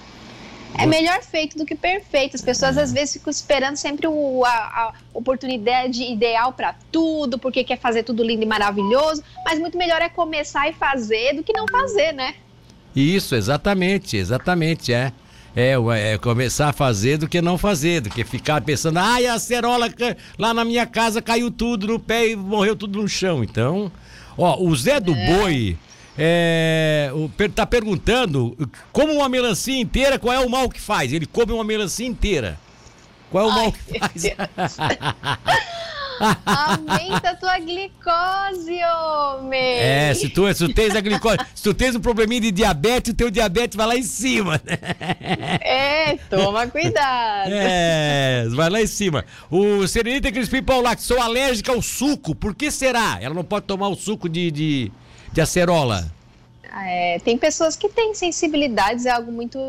É 0.77 0.85
melhor 0.85 1.21
feito 1.23 1.57
do 1.57 1.65
que 1.65 1.75
perfeito. 1.75 2.35
As 2.35 2.41
pessoas 2.41 2.77
às 2.77 2.91
vezes 2.91 3.13
ficam 3.13 3.31
esperando 3.31 3.77
sempre 3.77 4.07
o, 4.07 4.43
a, 4.43 4.49
a 4.49 4.93
oportunidade 5.13 6.03
ideal 6.03 6.51
para 6.53 6.75
tudo, 6.91 7.39
porque 7.39 7.63
quer 7.63 7.79
fazer 7.79 8.03
tudo 8.03 8.23
lindo 8.23 8.43
e 8.43 8.45
maravilhoso. 8.45 9.23
Mas 9.45 9.59
muito 9.59 9.77
melhor 9.77 10.01
é 10.01 10.09
começar 10.09 10.69
e 10.69 10.73
fazer 10.73 11.33
do 11.33 11.43
que 11.43 11.53
não 11.53 11.65
fazer, 11.67 12.11
né? 12.11 12.35
Isso, 12.95 13.35
exatamente, 13.35 14.17
exatamente, 14.17 14.93
é. 14.93 15.11
É, 15.57 15.73
é, 15.73 16.17
começar 16.17 16.67
a 16.67 16.73
fazer 16.73 17.17
do 17.17 17.29
que 17.29 17.41
não 17.41 17.57
fazer, 17.57 18.01
do 18.01 18.09
que 18.09 18.25
ficar 18.25 18.59
pensando, 18.59 18.97
ai, 18.97 19.25
a 19.25 19.39
cerola 19.39 19.89
lá 20.37 20.53
na 20.53 20.65
minha 20.65 20.85
casa 20.85 21.21
caiu 21.21 21.49
tudo 21.49 21.87
no 21.87 21.97
pé 21.97 22.27
e 22.27 22.35
morreu 22.35 22.75
tudo 22.75 23.01
no 23.01 23.07
chão. 23.07 23.41
Então, 23.41 23.89
ó, 24.37 24.61
o 24.61 24.75
Zé 24.75 24.99
do 24.99 25.13
é. 25.15 25.25
Boi 25.25 25.77
é, 26.17 27.11
tá 27.53 27.65
perguntando 27.65 28.57
como 28.91 29.13
uma 29.13 29.27
melancia 29.29 29.79
inteira, 29.79 30.17
qual 30.17 30.33
é 30.33 30.39
o 30.39 30.49
mal 30.49 30.69
que 30.69 30.79
faz? 30.79 31.11
Ele 31.11 31.25
come 31.25 31.51
uma 31.51 31.63
melancia 31.63 32.07
inteira. 32.07 32.57
Qual 33.29 33.43
é 33.43 33.47
o 33.47 33.51
ai, 33.51 33.61
mal 33.61 33.71
que 33.71 33.99
faz? 33.99 34.23
Aumenta 36.45 37.31
a 37.31 37.35
tua 37.35 37.59
glicose, 37.59 38.79
homem. 38.83 39.77
É, 39.79 40.13
se 40.13 40.29
tu, 40.29 40.47
se 40.53 40.65
tu 40.65 40.73
tens 40.73 40.95
a 40.95 41.01
glicose, 41.01 41.37
se 41.53 41.63
tu 41.63 41.73
tens 41.73 41.95
um 41.95 41.99
probleminha 41.99 42.41
de 42.41 42.51
diabetes, 42.51 43.11
o 43.11 43.15
teu 43.15 43.29
diabetes 43.29 43.75
vai 43.75 43.87
lá 43.87 43.95
em 43.97 44.03
cima. 44.03 44.61
É, 45.61 46.17
toma 46.29 46.67
cuidado. 46.67 47.51
É, 47.67 48.45
vai 48.51 48.69
lá 48.69 48.81
em 48.81 48.87
cima. 48.87 49.25
O 49.49 49.87
Serenita 49.87 50.31
Crispim 50.31 50.63
Paulac, 50.63 51.01
sou 51.01 51.19
alérgica 51.19 51.71
ao 51.71 51.81
suco, 51.81 52.35
por 52.35 52.55
que 52.55 52.71
será? 52.71 53.17
Ela 53.21 53.33
não 53.33 53.43
pode 53.43 53.65
tomar 53.65 53.87
o 53.89 53.95
suco 53.95 54.29
de, 54.29 54.51
de, 54.51 54.91
de 55.35 55.41
acerola? 55.41 56.09
É, 56.87 57.19
tem 57.19 57.37
pessoas 57.37 57.75
que 57.75 57.89
têm 57.89 58.13
sensibilidades, 58.13 59.05
é 59.05 59.11
algo 59.11 59.31
muito 59.31 59.59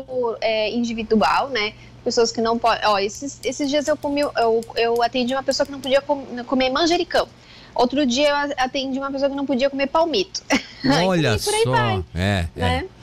é, 0.41 0.71
individual, 0.71 1.49
né? 1.49 1.73
pessoas 2.03 2.31
que 2.31 2.39
não 2.39 2.57
podem. 2.57 2.87
Ó, 2.87 2.97
esses, 2.97 3.37
esses 3.43 3.69
dias 3.69 3.85
eu 3.87 3.97
comi, 3.97 4.21
eu, 4.21 4.63
eu 4.75 5.03
atendi 5.03 5.33
uma 5.33 5.43
pessoa 5.43 5.65
que 5.65 5.71
não 5.71 5.81
podia 5.81 5.99
com, 5.99 6.25
comer 6.45 6.69
manjericão. 6.69 7.27
Outro 7.75 8.05
dia 8.05 8.29
eu 8.29 8.35
atendi 8.57 8.97
uma 8.97 9.11
pessoa 9.11 9.29
que 9.29 9.35
não 9.35 9.45
podia 9.45 9.69
comer 9.69 9.87
palmito. 9.87 10.41
Olha 11.05 11.37
só. 11.37 11.51
Vai, 11.65 12.03
é, 12.15 12.47
é. 12.55 12.59
né? 12.59 12.85
é. 12.85 12.96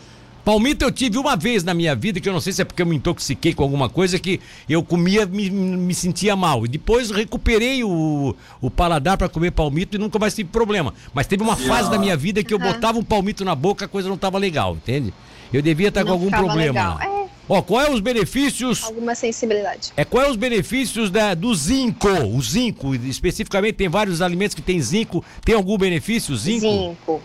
Palmito 0.45 0.85
eu 0.85 0.93
tive 0.93 1.17
uma 1.17 1.37
vez 1.37 1.65
na 1.65 1.73
minha 1.73 1.97
vida, 1.97 2.21
que 2.21 2.29
eu 2.29 2.33
não 2.33 2.41
sei 2.41 2.53
se 2.53 2.61
é 2.61 2.65
porque 2.65 2.83
eu 2.83 2.87
me 2.87 2.97
intoxiquei 2.97 3.55
com 3.55 3.63
alguma 3.63 3.89
coisa, 3.89 4.19
que 4.19 4.41
eu 4.69 4.83
comia, 4.83 5.25
me, 5.25 5.49
me 5.51 5.95
sentia 5.95 6.37
mal. 6.37 6.67
E 6.67 6.69
depois 6.69 7.11
recuperei 7.11 7.83
o, 7.83 8.37
o 8.61 8.71
paladar 8.71 9.17
para 9.17 9.29
comer 9.29 9.53
palmito 9.53 9.97
e 9.97 9.99
nunca 9.99 10.19
mais 10.19 10.35
tive 10.35 10.51
problema. 10.51 10.93
Mas 11.15 11.27
teve 11.27 11.43
uma 11.43 11.57
fase 11.57 11.91
da 11.91 11.99
minha 11.99 12.17
vida 12.17 12.45
que 12.45 12.53
eu 12.53 12.59
botava 12.59 12.99
um 12.99 13.05
palmito 13.05 13.45
na 13.45 13.55
boca, 13.55 13.87
a 13.87 13.89
coisa 13.89 14.09
não 14.09 14.17
estava 14.17 14.39
legal, 14.39 14.75
entende? 14.75 15.15
Eu 15.51 15.63
devia 15.63 15.89
estar 15.89 16.05
com 16.05 16.11
algum 16.11 16.31
problema. 16.31 16.99
É, 17.03 17.25
Ó, 17.49 17.61
qual 17.61 17.83
é 17.83 17.91
os 17.91 18.01
benefícios? 18.01 18.85
Alguma 18.85 19.15
sensibilidade. 19.15 19.93
É 19.97 20.05
qual 20.05 20.25
é 20.25 20.31
os 20.31 20.37
benefícios 20.37 21.11
da, 21.11 21.35
do 21.35 21.55
zinco? 21.55 22.09
O 22.09 22.41
zinco, 22.43 22.95
especificamente, 22.95 23.75
tem 23.75 23.89
vários 23.89 24.23
alimentos 24.23 24.55
que 24.55 24.63
tem 24.63 24.81
zinco. 24.81 25.23
Tem 25.45 25.55
algum 25.55 25.77
benefício, 25.77 26.35
zinco? 26.37 26.61
Zinco. 26.61 27.23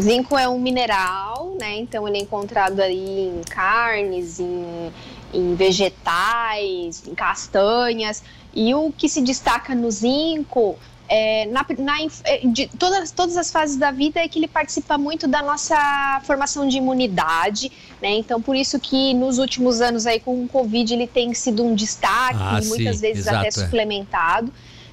Zinco 0.00 0.36
é 0.36 0.48
um 0.48 0.58
mineral, 0.58 1.56
né? 1.58 1.76
Então 1.76 2.06
ele 2.06 2.18
é 2.18 2.20
encontrado 2.20 2.80
aí 2.80 3.28
em 3.28 3.40
carnes, 3.48 4.38
em, 4.38 4.92
em 5.32 5.54
vegetais, 5.54 7.06
em 7.06 7.14
castanhas. 7.14 8.22
E 8.54 8.74
o 8.74 8.92
que 8.92 9.08
se 9.08 9.20
destaca 9.20 9.74
no 9.74 9.90
zinco 9.90 10.76
é, 11.08 11.46
na, 11.46 11.64
na, 11.78 11.94
é, 12.24 12.38
de 12.46 12.66
todas, 12.66 13.10
todas 13.10 13.36
as 13.36 13.50
fases 13.50 13.76
da 13.76 13.90
vida 13.90 14.20
é 14.20 14.28
que 14.28 14.38
ele 14.38 14.48
participa 14.48 14.98
muito 14.98 15.28
da 15.28 15.42
nossa 15.42 16.20
formação 16.24 16.66
de 16.66 16.78
imunidade, 16.78 17.70
né? 18.02 18.10
Então, 18.10 18.40
por 18.42 18.56
isso 18.56 18.78
que 18.80 19.14
nos 19.14 19.38
últimos 19.38 19.80
anos 19.80 20.06
aí 20.06 20.18
com 20.18 20.44
o 20.44 20.48
Covid 20.48 20.92
ele 20.92 21.06
tem 21.06 21.32
sido 21.32 21.64
um 21.64 21.74
destaque, 21.74 22.38
ah, 22.40 22.60
muitas 22.64 22.96
sim, 22.96 23.02
vezes 23.02 23.26
exato, 23.26 23.38
até 23.38 23.48
é. 23.48 23.52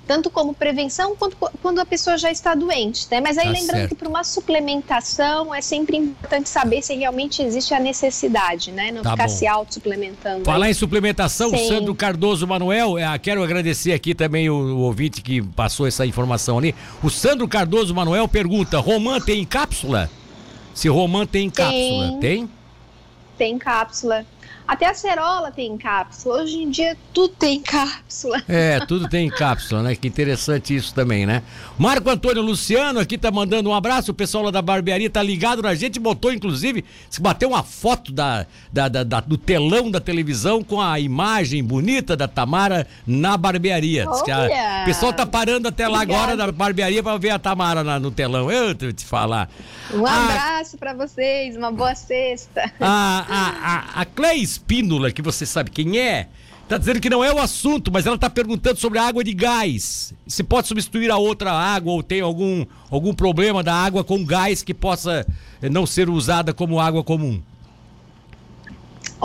Tanto 0.05 0.29
como 0.29 0.53
prevenção 0.53 1.15
quanto 1.15 1.37
quando 1.61 1.79
a 1.79 1.85
pessoa 1.85 2.17
já 2.17 2.29
está 2.29 2.53
doente, 2.53 3.07
né? 3.09 3.21
Mas 3.21 3.37
aí 3.37 3.45
tá 3.45 3.51
lembrando 3.51 3.79
certo. 3.79 3.89
que 3.89 3.95
para 3.95 4.09
uma 4.09 4.23
suplementação 4.23 5.53
é 5.53 5.61
sempre 5.61 5.97
importante 5.97 6.49
saber 6.49 6.81
se 6.81 6.93
realmente 6.95 7.41
existe 7.41 7.73
a 7.73 7.79
necessidade, 7.79 8.71
né? 8.71 8.91
Não 8.91 9.01
tá 9.01 9.11
ficar 9.11 9.27
bom. 9.27 9.33
se 9.33 9.47
auto-suplementando. 9.47 10.43
Falar 10.43 10.69
em 10.69 10.73
suplementação, 10.73 11.49
Sim. 11.51 11.67
Sandro 11.67 11.95
Cardoso 11.95 12.45
Manuel, 12.45 12.97
é, 12.97 13.17
quero 13.17 13.41
agradecer 13.43 13.93
aqui 13.93 14.13
também 14.13 14.49
o, 14.49 14.55
o, 14.55 14.79
ouvinte 14.79 15.21
que 15.21 15.41
passou 15.41 15.87
essa 15.87 16.05
informação 16.05 16.57
ali. 16.57 16.75
O 17.01 17.09
Sandro 17.09 17.47
Cardoso 17.47 17.95
Manuel 17.95 18.27
pergunta: 18.27 18.79
Romã 18.79 19.21
tem 19.21 19.45
cápsula? 19.45 20.09
Se 20.73 20.89
Romã 20.89 21.25
tem, 21.25 21.49
tem. 21.49 21.51
cápsula, 21.51 22.19
tem? 22.19 22.49
Tem 23.37 23.57
cápsula. 23.57 24.25
Até 24.67 24.87
a 24.87 24.93
cerola 24.93 25.51
tem 25.51 25.77
cápsula. 25.77 26.41
Hoje 26.41 26.57
em 26.57 26.69
dia 26.69 26.97
tudo 27.13 27.33
tem 27.35 27.59
cápsula. 27.59 28.41
É, 28.47 28.79
tudo 28.85 29.09
tem 29.09 29.29
cápsula, 29.29 29.83
né? 29.83 29.95
Que 29.95 30.07
interessante 30.07 30.75
isso 30.75 30.93
também, 30.93 31.25
né? 31.25 31.43
Marco 31.77 32.09
Antônio 32.09 32.41
Luciano 32.41 32.99
aqui 32.99 33.17
tá 33.17 33.29
mandando 33.29 33.69
um 33.69 33.73
abraço. 33.73 34.11
O 34.11 34.13
pessoal 34.13 34.45
lá 34.45 34.51
da 34.51 34.61
barbearia 34.61 35.09
tá 35.09 35.21
ligado 35.21 35.61
na 35.61 35.75
gente. 35.75 35.99
Botou, 35.99 36.31
inclusive, 36.31 36.85
se 37.09 37.21
bateu 37.21 37.49
uma 37.49 37.61
foto 37.61 38.11
da, 38.11 38.45
da, 38.71 38.87
da, 38.87 39.03
da, 39.03 39.19
do 39.19 39.37
telão 39.37 39.91
da 39.91 39.99
televisão 39.99 40.63
com 40.63 40.81
a 40.81 40.99
imagem 40.99 41.63
bonita 41.63 42.15
da 42.15 42.27
Tamara 42.27 42.87
na 43.05 43.35
barbearia. 43.35 44.09
o 44.09 44.85
pessoal 44.85 45.11
tá 45.11 45.25
parando 45.25 45.67
até 45.67 45.87
lá 45.87 46.03
Obrigada. 46.03 46.23
agora 46.23 46.35
na 46.35 46.51
barbearia 46.51 47.03
para 47.03 47.17
ver 47.17 47.31
a 47.31 47.39
Tamara 47.39 47.83
na, 47.83 47.99
no 47.99 48.11
telão. 48.11 48.49
Eu 48.49 48.75
vou 48.75 48.93
te 48.93 49.05
falar. 49.05 49.49
Um 49.93 50.05
ah, 50.05 50.23
abraço 50.23 50.77
para 50.77 50.93
vocês, 50.93 51.55
uma 51.55 51.71
boa 51.71 51.93
sexta. 51.95 52.71
A, 52.79 53.25
a, 53.27 53.99
a, 53.99 54.01
a 54.01 54.05
Cleis 54.05 54.57
Espínola, 54.63 55.11
que 55.11 55.21
você 55.21 55.45
sabe 55.45 55.69
quem 55.69 55.99
é, 55.99 56.27
Tá 56.67 56.77
dizendo 56.77 57.01
que 57.01 57.09
não 57.09 57.21
é 57.21 57.31
o 57.31 57.39
assunto, 57.39 57.91
mas 57.91 58.05
ela 58.05 58.17
tá 58.17 58.29
perguntando 58.29 58.79
sobre 58.79 58.97
a 58.97 59.05
água 59.05 59.21
de 59.21 59.33
gás. 59.33 60.13
Se 60.25 60.41
pode 60.43 60.67
substituir 60.67 61.11
a 61.11 61.17
outra 61.17 61.51
água 61.51 61.91
ou 61.91 62.01
tem 62.01 62.21
algum, 62.21 62.65
algum 62.89 63.13
problema 63.13 63.61
da 63.61 63.75
água 63.75 64.01
com 64.01 64.23
gás 64.25 64.63
que 64.63 64.73
possa 64.73 65.27
não 65.61 65.85
ser 65.85 66.09
usada 66.09 66.53
como 66.53 66.79
água 66.79 67.03
comum. 67.03 67.41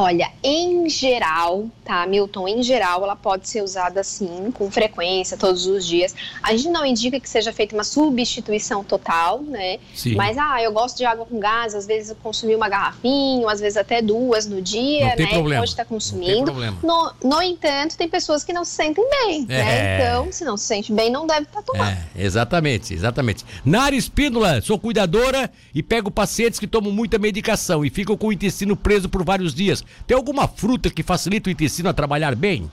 Olha, 0.01 0.31
em 0.45 0.89
geral, 0.89 1.69
tá, 1.85 2.07
Milton? 2.07 2.47
Em 2.47 2.63
geral, 2.63 3.03
ela 3.03 3.17
pode 3.17 3.49
ser 3.49 3.65
usada 3.65 3.99
assim, 3.99 4.53
com 4.53 4.71
frequência, 4.71 5.37
todos 5.37 5.67
os 5.67 5.85
dias. 5.85 6.15
A 6.41 6.53
gente 6.53 6.69
não 6.69 6.87
indica 6.87 7.19
que 7.19 7.29
seja 7.29 7.53
feita 7.53 7.75
uma 7.75 7.83
substituição 7.83 8.85
total, 8.85 9.43
né? 9.43 9.79
Sim. 9.93 10.15
Mas, 10.15 10.39
ah, 10.39 10.63
eu 10.63 10.71
gosto 10.71 10.99
de 10.99 11.05
água 11.05 11.27
com 11.27 11.41
gás, 11.41 11.75
às 11.75 11.85
vezes 11.85 12.11
eu 12.11 12.17
consumi 12.23 12.55
uma 12.55 12.69
garrafinha, 12.69 13.51
às 13.51 13.59
vezes 13.59 13.77
até 13.77 14.01
duas 14.01 14.47
no 14.47 14.63
dia, 14.63 15.09
não 15.09 15.17
tem 15.17 15.27
né? 15.27 15.33
Problema. 15.33 15.63
Pode 15.63 15.71
estar 15.73 15.85
consumindo. 15.85 16.53
No, 16.81 17.13
no 17.25 17.43
entanto, 17.43 17.97
tem 17.97 18.09
pessoas 18.09 18.45
que 18.45 18.53
não 18.53 18.65
se 18.65 18.77
sentem 18.77 19.05
bem, 19.11 19.47
né? 19.47 19.59
é. 19.59 19.65
né? 19.65 19.97
Então, 19.97 20.31
se 20.31 20.45
não 20.45 20.57
se 20.57 20.65
sente 20.65 20.93
bem, 20.93 21.11
não 21.11 21.27
deve 21.27 21.43
estar 21.43 21.63
tomando. 21.63 21.91
É, 21.91 22.07
exatamente, 22.15 22.95
exatamente. 22.95 23.45
Nara 23.65 23.97
Espíndola, 23.97 24.61
sou 24.61 24.79
cuidadora 24.79 25.51
e 25.75 25.83
pego 25.83 26.09
pacientes 26.09 26.61
que 26.61 26.69
tomam 26.69 26.93
muita 26.93 27.19
medicação 27.19 27.85
e 27.85 27.91
ficam 27.91 28.17
com 28.17 28.29
o 28.29 28.33
intestino 28.33 28.77
preso 28.77 29.09
por 29.09 29.25
vários 29.25 29.53
dias. 29.53 29.83
Tem 30.07 30.17
alguma 30.17 30.49
fruta 30.49 30.91
que 30.91 31.03
facilita 31.03 31.49
o 31.49 31.53
intestino 31.53 31.89
a 31.89 31.93
trabalhar 31.93 32.35
bem? 32.35 32.71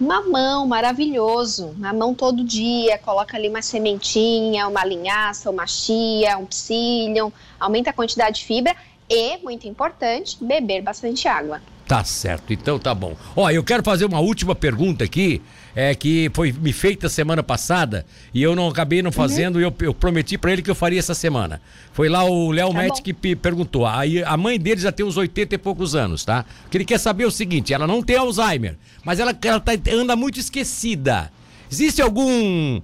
Mamão, 0.00 0.66
maravilhoso. 0.66 1.74
Mamão 1.78 2.14
todo 2.14 2.42
dia, 2.42 2.98
coloca 2.98 3.36
ali 3.36 3.48
uma 3.48 3.62
sementinha, 3.62 4.66
uma 4.66 4.84
linhaça, 4.84 5.50
uma 5.50 5.66
chia, 5.66 6.36
um 6.38 6.46
psyllium, 6.46 7.30
aumenta 7.58 7.90
a 7.90 7.92
quantidade 7.92 8.40
de 8.40 8.44
fibra 8.44 8.74
e, 9.08 9.38
muito 9.38 9.68
importante, 9.68 10.36
beber 10.40 10.82
bastante 10.82 11.28
água. 11.28 11.60
Tá 11.86 12.02
certo, 12.04 12.52
então 12.52 12.78
tá 12.78 12.94
bom. 12.94 13.14
Ó, 13.36 13.50
eu 13.50 13.62
quero 13.62 13.82
fazer 13.82 14.04
uma 14.04 14.20
última 14.20 14.54
pergunta 14.54 15.04
aqui, 15.04 15.42
é 15.74 15.94
que 15.94 16.30
foi 16.34 16.52
me 16.52 16.72
feita 16.72 17.08
semana 17.08 17.42
passada 17.42 18.04
e 18.32 18.42
eu 18.42 18.54
não 18.54 18.68
acabei 18.68 19.02
não 19.02 19.08
uhum. 19.08 19.12
fazendo 19.12 19.56
uhum. 19.56 19.62
e 19.62 19.64
eu, 19.64 19.74
eu 19.80 19.94
prometi 19.94 20.36
para 20.36 20.52
ele 20.52 20.62
que 20.62 20.70
eu 20.70 20.74
faria 20.74 20.98
essa 20.98 21.14
semana. 21.14 21.60
Foi 21.92 22.08
lá 22.08 22.24
o 22.24 22.50
Léo 22.50 22.72
tá 22.72 23.02
que 23.02 23.12
perguntou. 23.34 23.86
Aí 23.86 24.22
a 24.22 24.36
mãe 24.36 24.58
dele 24.58 24.80
já 24.80 24.92
tem 24.92 25.04
uns 25.04 25.16
80 25.16 25.54
e 25.54 25.58
poucos 25.58 25.94
anos, 25.94 26.24
tá? 26.24 26.44
Que 26.70 26.76
ele 26.76 26.84
quer 26.84 26.98
saber 26.98 27.24
o 27.24 27.30
seguinte: 27.30 27.72
ela 27.72 27.86
não 27.86 28.02
tem 28.02 28.16
Alzheimer, 28.16 28.76
mas 29.04 29.18
ela, 29.18 29.36
ela 29.44 29.60
tá, 29.60 29.72
anda 29.90 30.14
muito 30.14 30.38
esquecida. 30.38 31.30
Existe 31.70 32.02
algum 32.02 32.80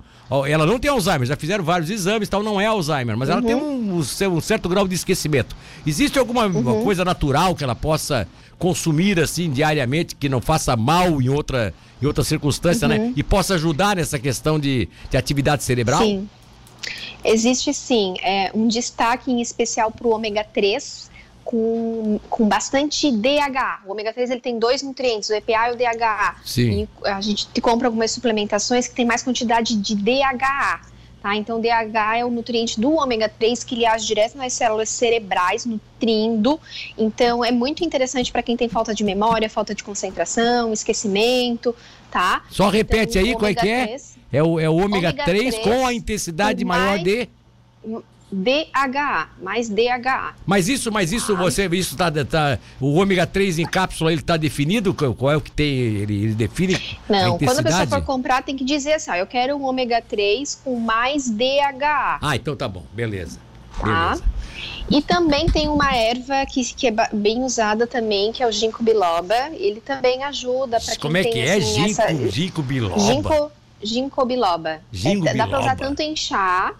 ela 0.46 0.66
não 0.66 0.78
tem 0.78 0.90
Alzheimer, 0.90 1.26
já 1.26 1.36
fizeram 1.36 1.64
vários 1.64 1.88
exames, 1.88 2.28
tal, 2.28 2.42
não 2.42 2.60
é 2.60 2.66
Alzheimer, 2.66 3.16
mas 3.16 3.30
uhum. 3.30 3.34
ela 3.34 3.42
tem 3.42 3.54
um, 3.54 3.98
um, 3.98 4.40
certo 4.42 4.68
grau 4.68 4.86
de 4.86 4.94
esquecimento. 4.94 5.56
Existe 5.86 6.18
alguma 6.18 6.46
uhum. 6.46 6.84
coisa 6.84 7.02
natural 7.02 7.54
que 7.54 7.64
ela 7.64 7.74
possa 7.74 8.28
consumir 8.58 9.20
assim 9.20 9.50
diariamente, 9.50 10.16
que 10.16 10.28
não 10.28 10.40
faça 10.40 10.76
mal 10.76 11.22
em 11.22 11.28
outra, 11.28 11.72
em 12.02 12.06
outra 12.06 12.24
circunstância, 12.24 12.88
né? 12.88 12.98
uhum. 12.98 13.06
né? 13.08 13.12
E 13.16 13.22
possa 13.22 13.54
ajudar 13.54 13.96
nessa 13.96 14.18
questão 14.18 14.58
de, 14.58 14.88
de 15.10 15.16
atividade 15.16 15.62
cerebral? 15.62 16.00
Sim. 16.00 16.28
Existe 17.24 17.72
sim. 17.74 18.14
É, 18.22 18.50
um 18.54 18.68
destaque 18.68 19.30
em 19.30 19.40
especial 19.40 19.90
para 19.90 20.06
o 20.06 20.10
ômega 20.10 20.44
3, 20.44 21.10
com, 21.44 22.20
com 22.28 22.46
bastante 22.46 23.10
DHA. 23.10 23.80
O 23.86 23.92
ômega 23.92 24.12
3 24.12 24.30
ele 24.30 24.40
tem 24.40 24.58
dois 24.58 24.82
nutrientes, 24.82 25.28
o 25.30 25.34
EPA 25.34 25.70
e 25.70 25.72
o 25.72 25.76
DHA. 25.76 26.36
Sim. 26.44 26.88
E 27.04 27.08
a 27.08 27.20
gente 27.20 27.48
compra 27.60 27.88
algumas 27.88 28.10
suplementações 28.10 28.86
que 28.86 28.94
tem 28.94 29.06
mais 29.06 29.22
quantidade 29.22 29.74
de 29.76 29.94
DHA. 29.94 30.80
Tá? 31.22 31.34
Então, 31.34 31.60
DHA 31.60 32.18
é 32.18 32.24
o 32.24 32.30
nutriente 32.30 32.80
do 32.80 32.92
ômega 32.92 33.28
3 33.28 33.64
que 33.64 33.74
ele 33.74 33.84
age 33.84 34.06
direto 34.06 34.38
nas 34.38 34.52
células 34.52 34.88
cerebrais, 34.88 35.64
nutrindo. 35.64 36.60
Então, 36.96 37.44
é 37.44 37.50
muito 37.50 37.84
interessante 37.84 38.30
para 38.30 38.42
quem 38.42 38.56
tem 38.56 38.68
falta 38.68 38.94
de 38.94 39.02
memória, 39.02 39.50
falta 39.50 39.74
de 39.74 39.82
concentração, 39.82 40.72
esquecimento, 40.72 41.74
tá? 42.10 42.44
Só 42.50 42.68
repete 42.68 43.18
então, 43.18 43.30
aí 43.30 43.34
qual 43.34 43.50
é 43.50 43.54
que 43.54 43.68
é? 43.68 43.96
É 44.30 44.42
o, 44.42 44.60
é 44.60 44.68
o 44.68 44.74
ômega, 44.74 45.08
ômega 45.08 45.24
3, 45.24 45.54
3 45.56 45.64
com 45.64 45.86
a 45.86 45.92
intensidade 45.92 46.64
maior 46.64 46.98
de 46.98 47.28
DHA, 48.30 49.28
mais 49.42 49.68
DHA. 49.68 50.34
Mas 50.46 50.68
isso, 50.68 50.92
mas 50.92 51.12
isso, 51.12 51.34
você, 51.36 51.66
isso 51.68 51.96
tá, 51.96 52.10
tá 52.10 52.58
o 52.80 52.94
ômega 52.94 53.26
3 53.26 53.58
em 53.58 53.66
cápsula, 53.66 54.12
ele 54.12 54.22
tá 54.22 54.36
definido? 54.36 54.92
Qual 54.92 55.32
é 55.32 55.36
o 55.36 55.40
que 55.40 55.50
tem, 55.50 55.68
ele, 55.68 56.24
ele 56.24 56.34
define 56.34 56.78
Não, 57.08 57.36
a 57.36 57.38
quando 57.38 57.60
a 57.60 57.62
pessoa 57.62 57.86
for 57.86 58.02
comprar, 58.02 58.42
tem 58.42 58.56
que 58.56 58.64
dizer 58.64 58.94
assim, 58.94 59.10
ó, 59.10 59.14
eu 59.14 59.26
quero 59.26 59.56
um 59.56 59.64
ômega 59.64 60.02
3 60.02 60.60
com 60.62 60.78
mais 60.78 61.28
DHA. 61.30 62.18
Ah, 62.20 62.36
então 62.36 62.54
tá 62.54 62.68
bom, 62.68 62.84
beleza. 62.92 63.38
Tá? 63.80 64.10
beleza. 64.10 64.24
E 64.90 65.02
também 65.02 65.46
tem 65.46 65.68
uma 65.68 65.94
erva 65.94 66.44
que, 66.46 66.64
que 66.74 66.86
é 66.86 66.94
bem 67.12 67.42
usada 67.42 67.86
também, 67.86 68.32
que 68.32 68.42
é 68.42 68.46
o 68.46 68.52
ginkgo 68.52 68.82
biloba. 68.82 69.34
Ele 69.52 69.80
também 69.80 70.24
ajuda 70.24 70.80
para 70.80 70.92
quem 70.92 71.00
Como 71.00 71.16
é 71.16 71.24
que 71.24 71.38
é 71.38 71.56
assim, 71.56 71.86
ginkgo, 71.86 72.02
essa... 72.02 72.30
ginkgo 72.30 72.62
biloba? 72.62 72.98
Ginkgo, 72.98 73.52
ginkgo 73.82 74.24
biloba. 74.24 74.80
Ginkgo 74.90 75.28
é, 75.28 75.32
biloba. 75.32 75.36
Dá 75.36 75.46
para 75.46 75.60
usar 75.60 75.76
tanto 75.76 76.00
em 76.00 76.16
chá 76.16 76.74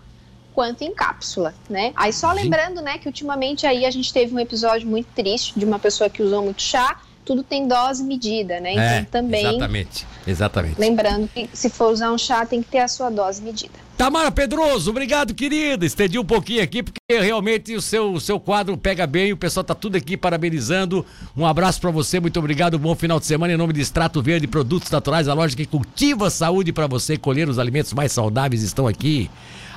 quanto 0.58 0.82
em 0.82 0.92
cápsula, 0.92 1.54
né? 1.70 1.92
Aí 1.94 2.12
só 2.12 2.32
lembrando, 2.32 2.82
né, 2.82 2.98
que 2.98 3.06
ultimamente 3.06 3.64
aí 3.64 3.86
a 3.86 3.90
gente 3.92 4.12
teve 4.12 4.34
um 4.34 4.40
episódio 4.40 4.88
muito 4.88 5.06
triste 5.14 5.56
de 5.56 5.64
uma 5.64 5.78
pessoa 5.78 6.10
que 6.10 6.20
usou 6.20 6.42
muito 6.42 6.60
chá 6.60 6.98
tudo 7.24 7.42
tem 7.42 7.68
dose 7.68 8.02
medida, 8.02 8.58
né? 8.58 8.72
Então 8.72 8.82
é, 8.82 9.02
também. 9.02 9.44
Exatamente, 9.44 10.06
exatamente. 10.26 10.80
Lembrando 10.80 11.28
que 11.28 11.46
se 11.52 11.68
for 11.68 11.92
usar 11.92 12.10
um 12.10 12.16
chá, 12.16 12.46
tem 12.46 12.62
que 12.62 12.70
ter 12.70 12.78
a 12.78 12.88
sua 12.88 13.10
dose 13.10 13.42
medida. 13.42 13.74
Tamara 13.98 14.30
Pedroso, 14.30 14.90
obrigado, 14.90 15.34
querida. 15.34 15.84
Estendi 15.84 16.18
um 16.18 16.24
pouquinho 16.24 16.62
aqui, 16.62 16.82
porque 16.82 16.98
realmente 17.20 17.74
o 17.74 17.82
seu, 17.82 18.14
o 18.14 18.20
seu 18.20 18.40
quadro 18.40 18.78
pega 18.78 19.06
bem. 19.06 19.30
O 19.30 19.36
pessoal 19.36 19.62
tá 19.62 19.74
tudo 19.74 19.96
aqui 19.96 20.16
parabenizando. 20.16 21.04
Um 21.36 21.44
abraço 21.44 21.78
para 21.82 21.90
você, 21.90 22.18
muito 22.18 22.38
obrigado. 22.38 22.78
Bom 22.78 22.94
final 22.94 23.20
de 23.20 23.26
semana 23.26 23.52
em 23.52 23.58
nome 23.58 23.74
de 23.74 23.82
Extrato 23.82 24.22
Verde, 24.22 24.46
produtos 24.46 24.90
naturais, 24.90 25.28
a 25.28 25.34
loja 25.34 25.54
que 25.54 25.66
cultiva 25.66 26.30
saúde 26.30 26.72
para 26.72 26.86
você 26.86 27.18
colher 27.18 27.46
os 27.46 27.58
alimentos 27.58 27.92
mais 27.92 28.10
saudáveis 28.10 28.62
estão 28.62 28.86
aqui. 28.86 29.28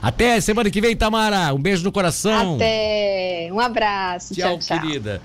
Até 0.01 0.41
semana 0.41 0.69
que 0.71 0.81
vem, 0.81 0.95
Tamara. 0.95 1.53
Um 1.53 1.61
beijo 1.61 1.83
no 1.83 1.91
coração. 1.91 2.55
Até. 2.55 3.49
Um 3.51 3.59
abraço. 3.59 4.33
Tchau, 4.33 4.57
tchau. 4.57 4.79
querida. 4.79 5.21